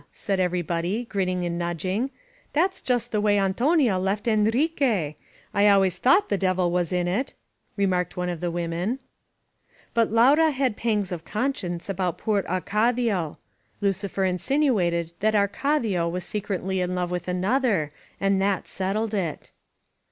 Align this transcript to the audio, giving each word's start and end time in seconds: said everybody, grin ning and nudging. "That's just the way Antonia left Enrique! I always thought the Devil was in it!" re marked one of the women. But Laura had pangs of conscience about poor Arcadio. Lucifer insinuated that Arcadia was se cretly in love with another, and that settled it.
said 0.11 0.39
everybody, 0.39 1.05
grin 1.05 1.27
ning 1.27 1.45
and 1.45 1.59
nudging. 1.59 2.09
"That's 2.53 2.81
just 2.81 3.11
the 3.11 3.21
way 3.21 3.37
Antonia 3.37 3.99
left 3.99 4.27
Enrique! 4.27 5.13
I 5.53 5.67
always 5.67 5.99
thought 5.99 6.27
the 6.27 6.39
Devil 6.39 6.71
was 6.71 6.91
in 6.91 7.07
it!" 7.07 7.35
re 7.77 7.85
marked 7.85 8.17
one 8.17 8.27
of 8.27 8.39
the 8.39 8.49
women. 8.49 8.97
But 9.93 10.11
Laura 10.11 10.49
had 10.49 10.75
pangs 10.75 11.11
of 11.11 11.23
conscience 11.23 11.87
about 11.87 12.17
poor 12.17 12.41
Arcadio. 12.49 13.37
Lucifer 13.79 14.25
insinuated 14.25 15.13
that 15.19 15.35
Arcadia 15.35 16.07
was 16.07 16.23
se 16.23 16.41
cretly 16.41 16.81
in 16.83 16.95
love 16.95 17.11
with 17.11 17.27
another, 17.27 17.91
and 18.19 18.41
that 18.41 18.67
settled 18.67 19.13
it. 19.13 19.51